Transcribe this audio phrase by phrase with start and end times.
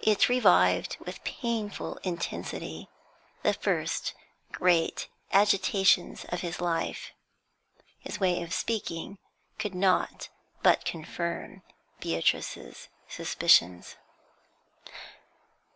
[0.00, 2.88] It revived with painful intensity
[3.42, 4.14] the first
[4.52, 7.10] great agitations of his life.
[7.98, 9.18] His way of speaking
[9.58, 10.28] could not
[10.62, 11.64] but confirm
[11.98, 13.96] Beatrice's suspicions.